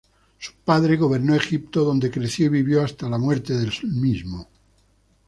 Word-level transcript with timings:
Su 0.39 0.53
padre 0.65 0.97
gobernó 0.97 1.35
Egipto 1.35 1.83
donde 1.83 2.09
creció 2.09 2.47
y 2.47 2.49
vivió 2.49 2.81
hasta 2.83 3.07
la 3.07 3.19
muerte 3.19 3.55
de 3.55 3.69
su 3.71 3.83
padre. 3.83 4.47